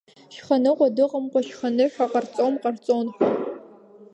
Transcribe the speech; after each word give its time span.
Шьханыҟәа 0.33 0.87
дыҟамкәа, 0.95 1.39
Шьха-ныҳәа 1.47 2.11
ҟарҵом 2.11 2.53
ҟарҵон 2.61 3.07
ҳәа… 3.15 3.29